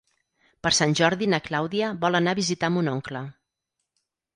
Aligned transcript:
Per 0.67 0.71
Sant 0.77 0.95
Jordi 1.01 1.29
na 1.35 1.41
Clàudia 1.49 1.93
vol 2.07 2.23
anar 2.23 2.37
a 2.37 2.41
visitar 2.43 2.75
mon 2.79 2.95
oncle. 2.99 3.27